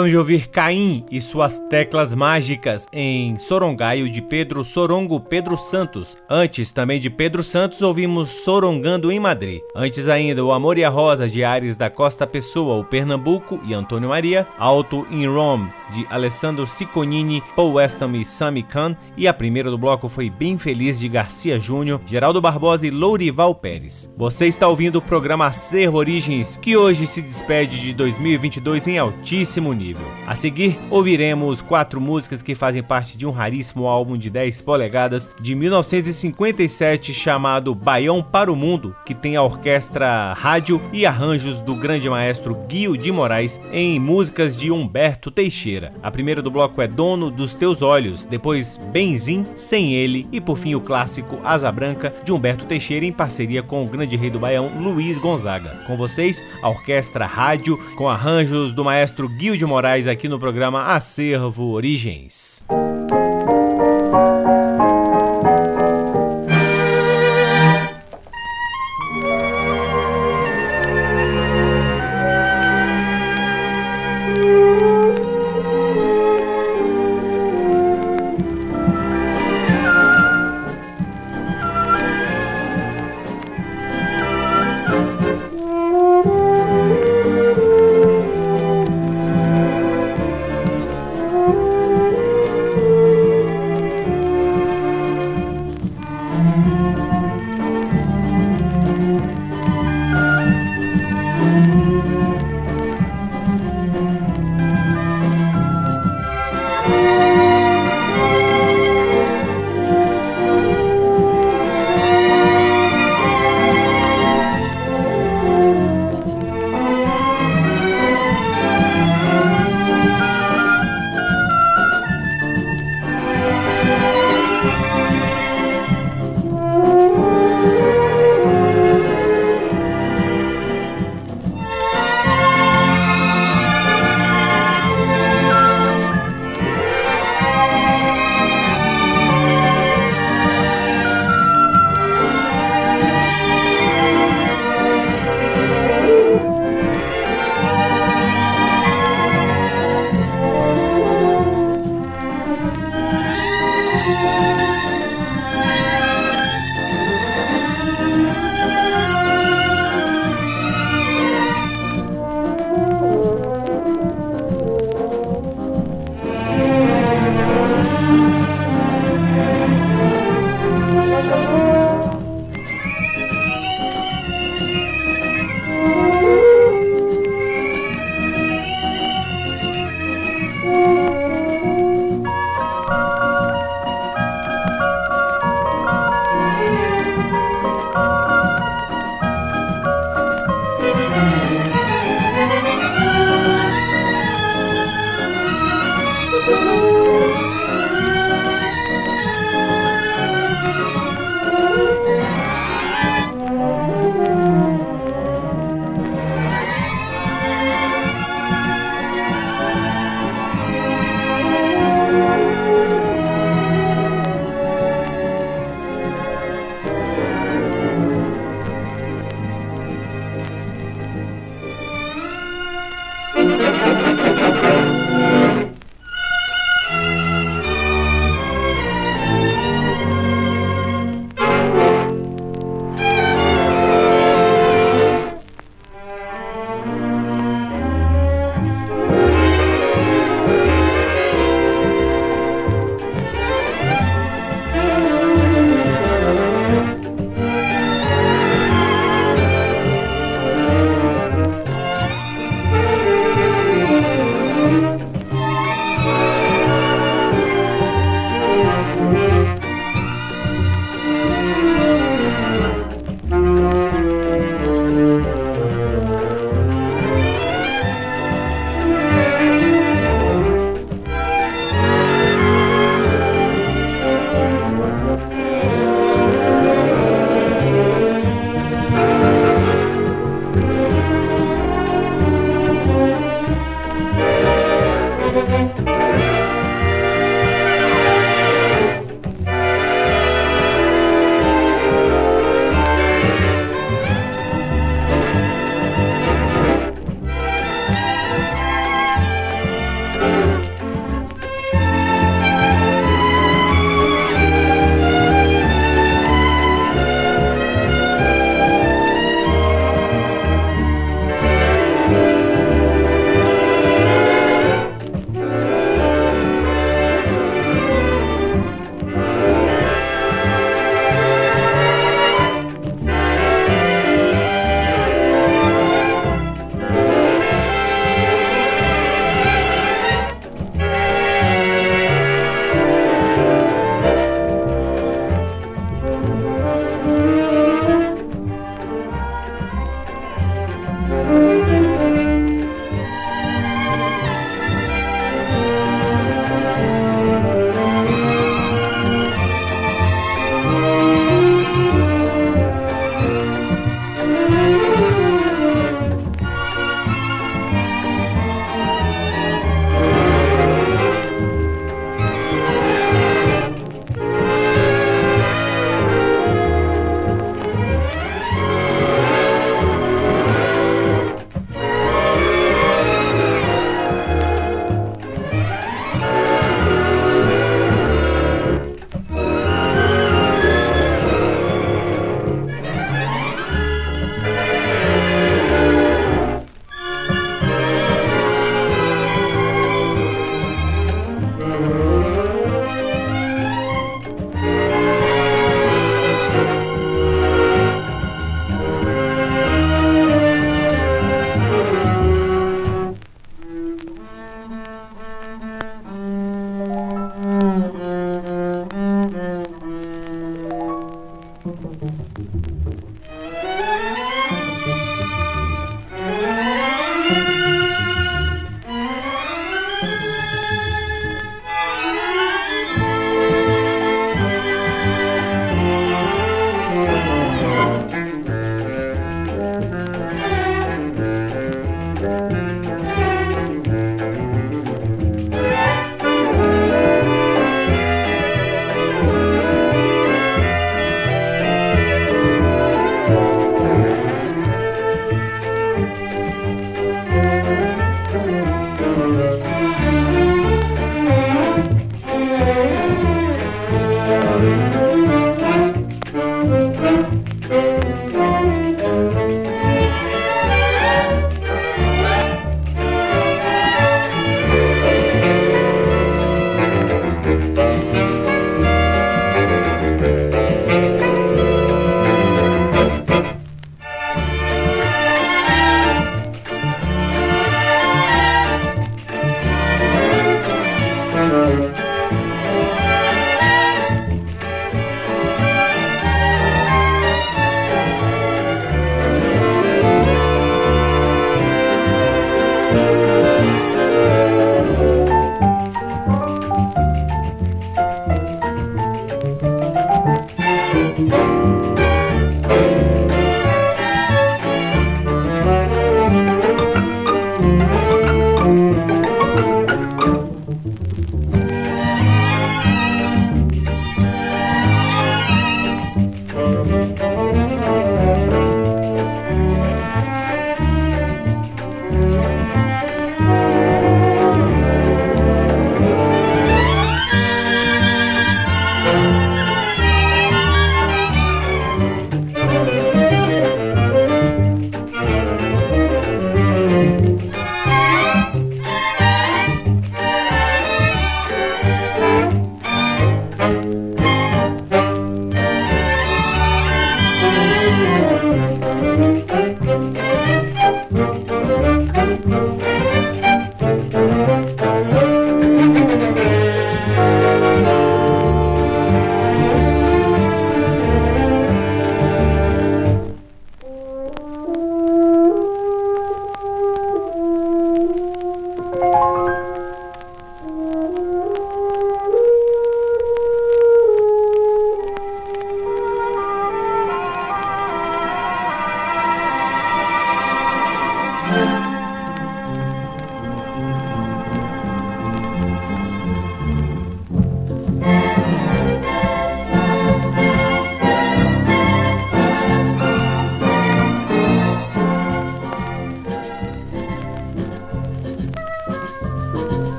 [0.00, 6.16] Acabamos de ouvir Caim e suas teclas mágicas em Sorongaio de Pedro Sorongo Pedro Santos.
[6.26, 9.60] Antes também de Pedro Santos ouvimos Sorongando em Madrid.
[9.76, 13.74] Antes ainda o Amor e a Rosa de Ares da Costa Pessoa, o Pernambuco e
[13.74, 14.48] Antônio Maria.
[14.58, 18.96] Alto in Rome de Alessandro Cicconini, Paul Weston e Sami Khan.
[19.16, 23.54] E a primeira do bloco foi Bem Feliz de Garcia Júnior, Geraldo Barbosa e Lourival
[23.54, 24.10] Pérez.
[24.16, 29.72] Você está ouvindo o programa Acervo Origens, que hoje se despede de 2022 em altíssimo
[29.72, 30.06] nível.
[30.26, 35.30] A seguir, ouviremos quatro músicas que fazem parte de um raríssimo álbum de 10 polegadas
[35.40, 41.74] de 1957 chamado Baião para o Mundo, que tem a orquestra rádio e arranjos do
[41.74, 45.79] grande maestro Guio de Moraes em músicas de Humberto Teixeira.
[46.02, 50.56] A primeira do bloco é Dono dos Teus Olhos, depois Benzim, Sem Ele e por
[50.56, 54.38] fim o clássico Asa Branca de Humberto Teixeira em parceria com o grande rei do
[54.38, 55.82] Baião Luiz Gonzaga.
[55.86, 60.84] Com vocês, a orquestra rádio com arranjos do maestro Guio de Moraes aqui no programa
[60.94, 62.62] Acervo Origens.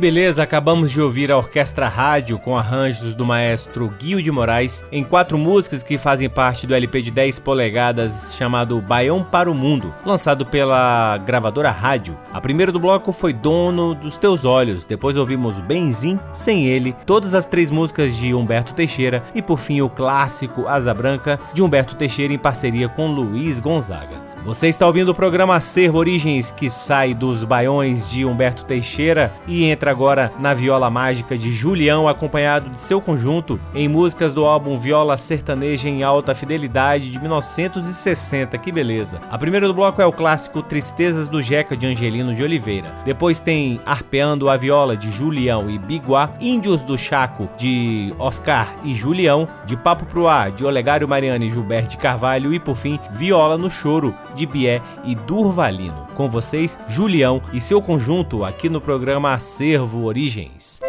[0.00, 5.04] Beleza, acabamos de ouvir a Orquestra Rádio com arranjos do maestro Guio de Moraes em
[5.04, 9.94] quatro músicas que fazem parte do LP de 10 polegadas chamado Baião para o Mundo,
[10.02, 12.16] lançado pela gravadora Rádio.
[12.32, 17.34] A primeira do bloco foi Dono dos Teus Olhos, depois ouvimos Benzim, Sem Ele, todas
[17.34, 21.94] as três músicas de Humberto Teixeira e por fim o clássico Asa Branca de Humberto
[21.94, 24.29] Teixeira em parceria com Luiz Gonzaga.
[24.42, 29.64] Você está ouvindo o programa Acervo Origens, que sai dos baiões de Humberto Teixeira e
[29.64, 34.76] entra agora na viola mágica de Julião, acompanhado de seu conjunto em músicas do álbum
[34.76, 38.56] Viola Sertaneja em Alta Fidelidade de 1960.
[38.56, 39.20] Que beleza!
[39.30, 42.90] A primeira do bloco é o clássico Tristezas do Jeca de Angelino de Oliveira.
[43.04, 48.94] Depois tem Arpeando a Viola de Julião e Biguá, Índios do Chaco de Oscar e
[48.94, 53.58] Julião, de Papo Pro Ar de Olegário Mariano e Gilberto Carvalho e por fim Viola
[53.58, 56.06] no Choro de Bié e Durvalino.
[56.14, 60.80] Com vocês, Julião e seu conjunto aqui no programa Acervo Origens.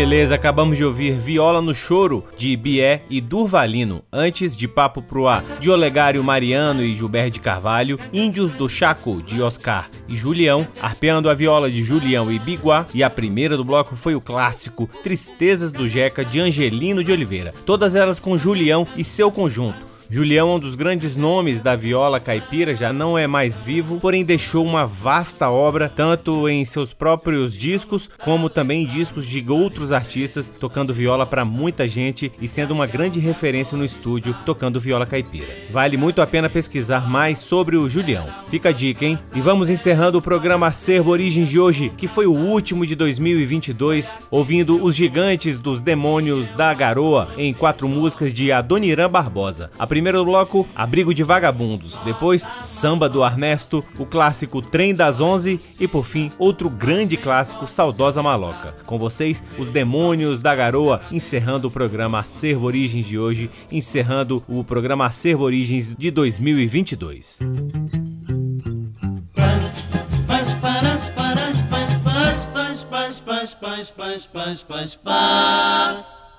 [0.00, 5.28] Beleza, acabamos de ouvir Viola no Choro, de Bié e Durvalino, antes de Papo Pro
[5.28, 10.66] Ar, de Olegário Mariano e Gilberto de Carvalho, Índios do Chaco, de Oscar e Julião,
[10.80, 14.88] arpeando a viola de Julião e Biguá, e a primeira do bloco foi o clássico
[15.02, 19.89] Tristezas do Jeca, de Angelino de Oliveira, todas elas com Julião e seu conjunto.
[20.12, 24.66] Julião, um dos grandes nomes da viola caipira, já não é mais vivo, porém deixou
[24.66, 30.92] uma vasta obra, tanto em seus próprios discos, como também discos de outros artistas, tocando
[30.92, 35.46] viola para muita gente e sendo uma grande referência no estúdio tocando viola caipira.
[35.70, 38.26] Vale muito a pena pesquisar mais sobre o Julião.
[38.48, 39.16] Fica a dica, hein?
[39.32, 44.18] E vamos encerrando o programa Acervo Origens de hoje, que foi o último de 2022,
[44.28, 49.70] ouvindo Os Gigantes dos Demônios da Garoa em quatro músicas de Adoniran Barbosa.
[49.78, 52.00] A primeiro bloco, Abrigo de Vagabundos.
[52.00, 57.66] Depois, Samba do Arnesto, o clássico Trem das Onze e, por fim, outro grande clássico,
[57.66, 58.74] Saudosa Maloca.
[58.86, 64.64] Com vocês, Os Demônios da Garoa, encerrando o programa Acervo Origens de hoje, encerrando o
[64.64, 67.40] programa Acervo Origens de 2022.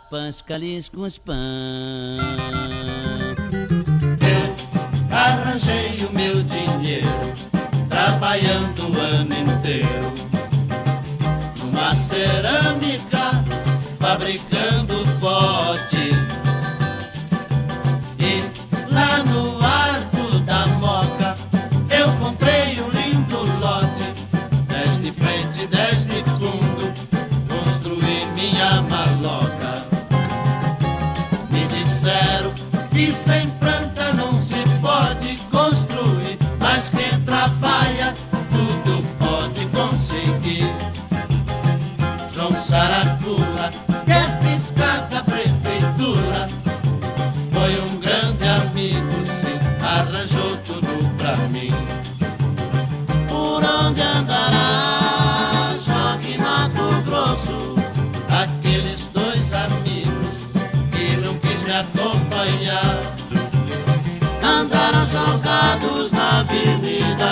[0.10, 0.44] Pães,
[0.90, 3.21] com os pães
[5.12, 7.08] arranjei o meu dinheiro
[7.90, 10.14] trabalhando o ano inteiro.
[11.60, 13.44] Numa cerâmica
[14.00, 15.01] fabricando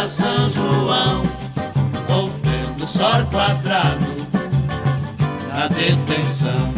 [0.10, 1.24] São João,
[2.10, 4.28] ou vendo só quadrado
[5.54, 6.74] na detenção.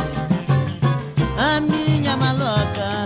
[1.38, 3.01] A minha maloca,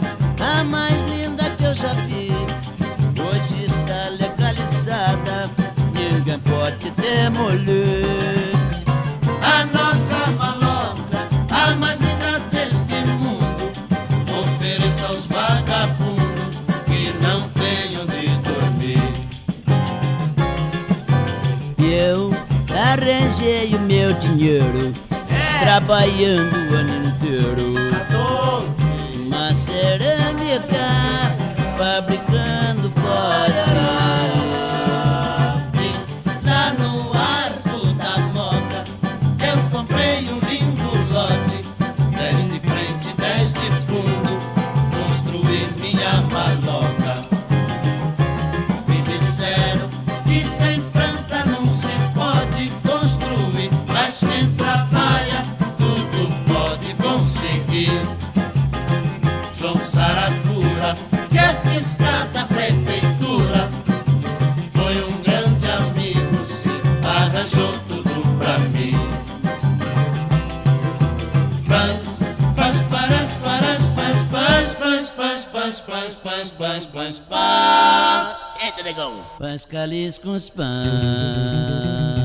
[24.15, 24.93] dinheiro
[25.29, 25.59] é.
[25.63, 27.73] trabalhando o ano inteiro.
[29.27, 30.87] Uma cerâmica
[31.77, 32.44] fabricando
[75.85, 77.23] pães, pães, pães, pães.
[78.63, 79.25] Eita, negão.
[79.39, 82.24] Pães calis com os pães.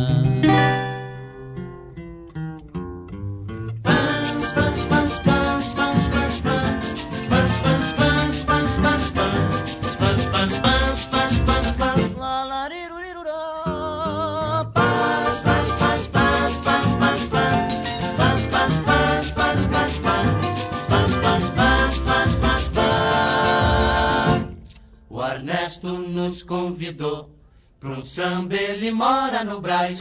[25.99, 27.31] Nos convidou
[27.79, 29.99] para um samba, ele mora no Brás.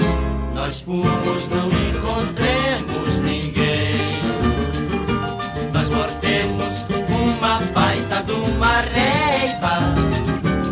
[0.53, 3.97] Nós fomos, não encontremos ninguém.
[5.73, 9.79] Nós mortemos uma baita de uma reiva.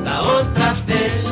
[0.04, 1.24] Da outra vez,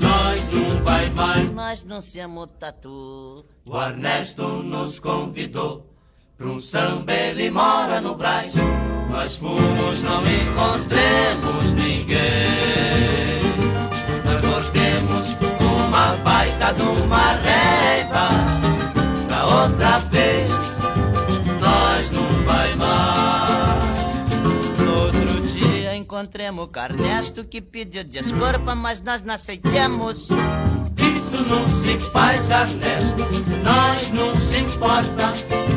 [0.00, 1.52] nós não vai mais.
[1.52, 3.44] Nós não somos tatu.
[3.66, 5.89] O Ernesto nos convidou
[6.40, 8.54] Pra um samba ele mora no Brás.
[9.10, 12.16] Nós fomos, não encontremos ninguém.
[14.24, 18.30] Nós gostemos uma baita de uma raiva.
[19.28, 20.50] Da outra vez,
[21.60, 23.84] nós não vai mais.
[24.78, 30.30] No outro dia encontremos o Carnesto que pediu desculpa, mas nós não aceitemos
[30.96, 33.26] Isso não se faz, Ernesto,
[33.62, 35.69] nós não se importa.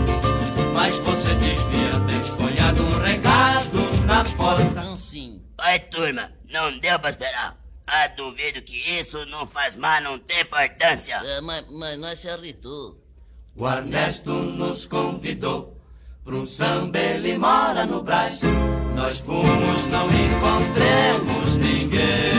[0.74, 4.64] Mas você devia ter ponhado um recado na porta.
[4.64, 5.42] Então sim.
[5.66, 7.58] Oi, turma, não deu pra esperar.
[7.86, 11.16] Ah, duvido que isso não faz mal, não tem importância.
[11.24, 12.98] É, mas, mas nós se irritou.
[13.56, 15.78] O Ernesto nos convidou
[16.24, 18.42] para um samba, ele mora no Brás.
[18.96, 22.34] Nós fomos, não encontremos ninguém.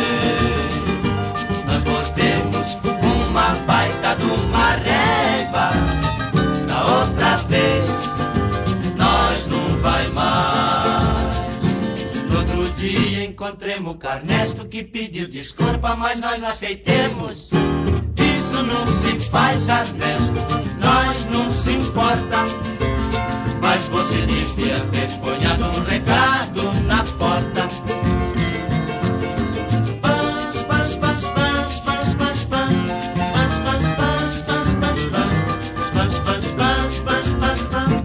[1.66, 5.70] Nós mordemos uma baita de uma régua.
[6.66, 7.83] Da outra vez,
[12.88, 17.50] dia encontremos o Carnesto que pediu desculpa, mas nós não aceitemos.
[18.34, 20.34] Isso não se faz, Ernesto,
[20.80, 22.44] nós não se importa.
[23.60, 27.68] Mas você devia ter ponhado um recado na porta.
[30.02, 32.74] Pans, pans, pans, pans, pans, pans, pans.
[33.32, 35.54] Pans, pans, pans, pans, pans, pans.
[35.94, 38.04] Pans, pans, pans, pans, pans, pans.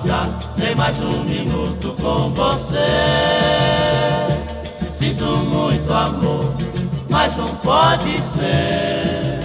[0.00, 2.76] ficar nem mais um minuto com você.
[4.98, 6.54] Sinto muito amor,
[7.08, 9.40] mas não pode ser.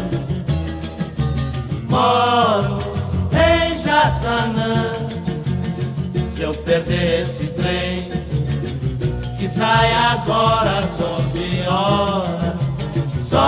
[1.89, 2.77] Moro
[3.31, 4.93] em Jaçanã.
[6.35, 8.09] Se eu perder esse trem,
[9.39, 12.55] que sai agora às 11 horas,
[13.21, 13.39] só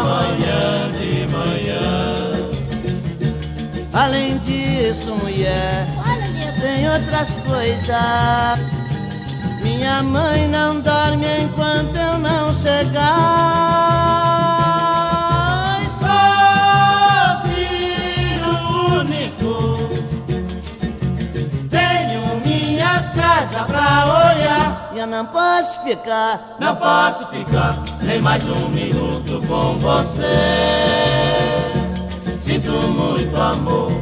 [0.00, 2.30] amanhã de manhã.
[3.92, 5.86] Além disso, mulher,
[6.60, 8.60] tem outras coisas.
[9.62, 13.00] Minha mãe não dorme enquanto eu não chegar.
[15.98, 18.52] Sou filho
[19.00, 19.78] único,
[21.70, 24.90] tenho minha casa pra olhar.
[24.94, 26.56] E eu não posso ficar.
[26.58, 30.24] Não posso ficar nem mais um minuto com você.
[32.42, 33.92] Sinto muito amor,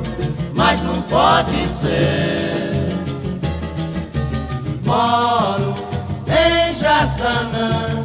[0.68, 2.50] mas não pode ser.
[4.84, 5.74] Moro
[6.28, 8.04] em Jaçanã.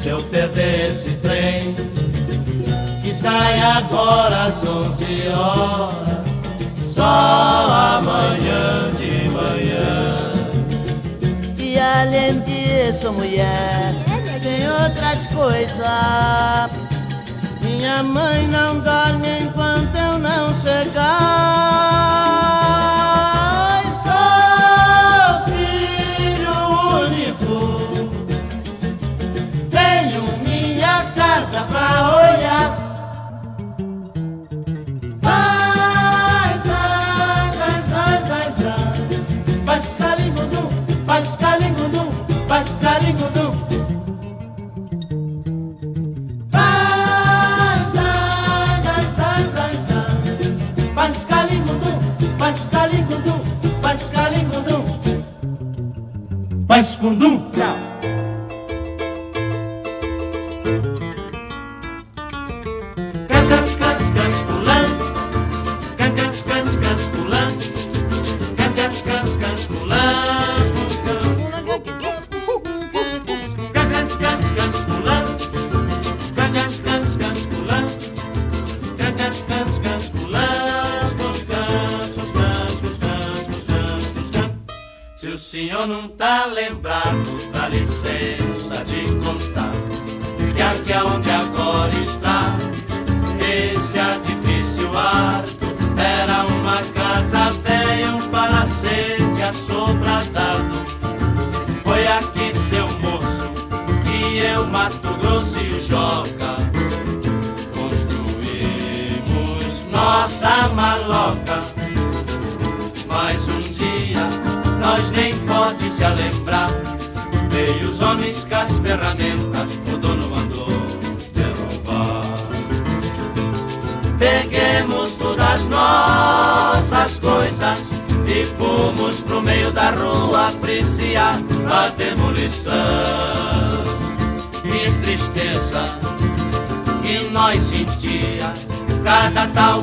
[0.00, 1.76] Se eu perder esse trem,
[3.02, 6.26] que sai agora às 11 horas,
[6.92, 10.32] só amanhã de manhã.
[11.56, 13.94] E além disso, mulher,
[14.42, 16.87] tem outras coisas.
[17.78, 22.27] Minha mãe não dorme enquanto eu não chegar.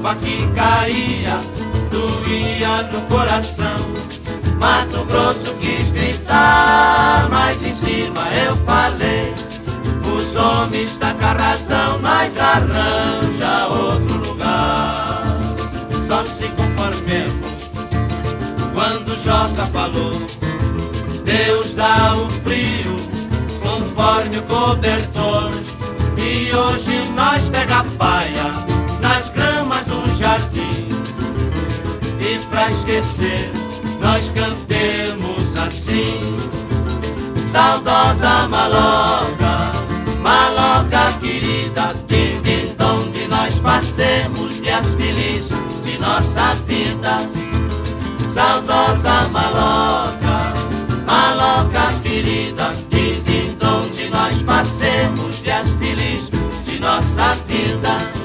[0.06, 1.40] Talba que caía
[1.90, 3.76] doía no coração.
[4.60, 9.34] Mato Grosso quis gritar, mas em cima eu falei.
[10.16, 15.24] Os homens tá com a razão, mas arranja outro lugar.
[16.08, 17.70] Só se conformemos
[18.74, 20.22] quando Joca falou.
[21.24, 22.96] Deus dá o frio
[23.62, 25.52] conforme o cobertor.
[26.18, 28.75] E hoje nós pega a paia
[29.26, 30.88] nas gramas do jardim.
[32.20, 33.52] E pra esquecer,
[34.02, 36.22] nós cantemos assim.
[37.48, 39.72] Saudosa maloca,
[40.22, 47.18] maloca querida, din, onde nós passemos dias felizes de nossa vida.
[48.30, 50.54] Saudosa maloca,
[51.06, 56.32] maloca querida, din, onde nós passemos dias felizes
[56.66, 58.25] de nossa vida.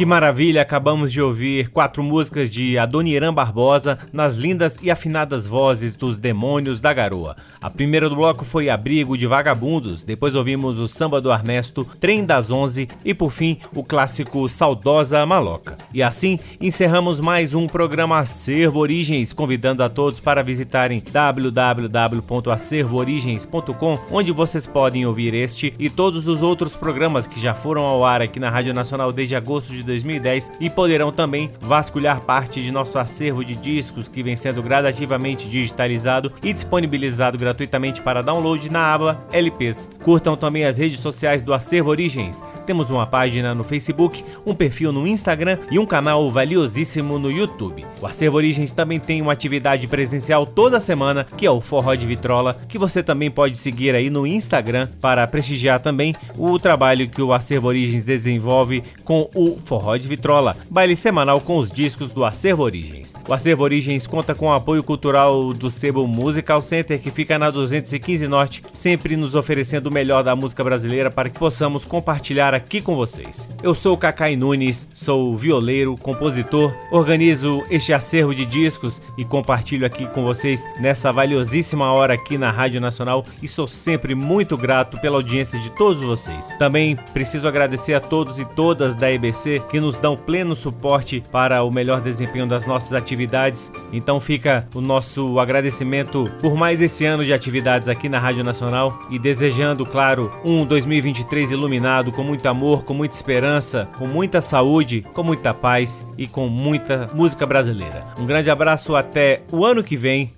[0.00, 0.62] Que maravilha!
[0.62, 6.80] Acabamos de ouvir quatro músicas de Adoniran Barbosa nas lindas e afinadas vozes dos Demônios
[6.80, 7.36] da Garoa.
[7.60, 12.24] A primeira do bloco foi Abrigo de Vagabundos, depois ouvimos o Samba do Armesto, Trem
[12.24, 15.76] das Onze e por fim o clássico Saudosa Maloca.
[15.92, 24.32] E assim encerramos mais um programa Acervo Origens, convidando a todos para visitarem www.acervoorigens.com, onde
[24.32, 28.40] vocês podem ouvir este e todos os outros programas que já foram ao ar aqui
[28.40, 33.44] na Rádio Nacional desde agosto de 2010 e poderão também vasculhar parte de nosso acervo
[33.44, 39.88] de discos que vem sendo gradativamente digitalizado e disponibilizado gratuitamente para download na aba LPs.
[40.02, 42.40] Curtam também as redes sociais do Acervo Origens.
[42.66, 47.84] Temos uma página no Facebook, um perfil no Instagram e um canal valiosíssimo no YouTube.
[48.00, 52.06] O Acervo Origens também tem uma atividade presencial toda semana, que é o Forró de
[52.06, 57.22] Vitrola, que você também pode seguir aí no Instagram para prestigiar também o trabalho que
[57.22, 62.24] o Acervo Origens desenvolve com o Forró de Vitrola, baile semanal com os discos do
[62.24, 63.14] Acervo Origens.
[63.28, 67.50] O Acervo Origens conta com o apoio cultural do Sebo Musical Center, que fica na
[67.50, 72.80] 215 Norte, sempre nos oferecendo o melhor da música brasileira para que possamos compartilhar aqui
[72.80, 73.48] com vocês.
[73.62, 80.06] Eu sou Cacai Nunes, sou violeiro, compositor, organizo este acervo de discos e compartilho aqui
[80.06, 85.16] com vocês nessa valiosíssima hora aqui na Rádio Nacional e sou sempre muito grato pela
[85.16, 86.48] audiência de todos vocês.
[86.58, 91.62] Também preciso agradecer a todos e todas da EBC que nos dão pleno suporte para
[91.62, 93.72] o melhor desempenho das nossas atividades.
[93.92, 98.98] Então fica o nosso agradecimento por mais esse ano de atividades aqui na Rádio Nacional
[99.10, 105.02] e desejando, claro, um 2023 iluminado com muito amor, com muita esperança, com muita saúde,
[105.12, 108.02] com muita paz e com muita música brasileira.
[108.18, 110.32] Um grande abraço até o ano que vem.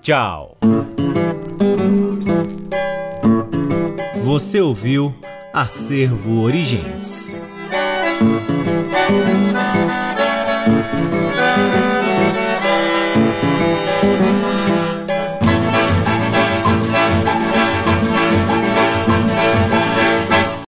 [0.00, 0.56] Tchau.
[4.24, 5.14] Você ouviu
[5.52, 7.36] Acervo Origens.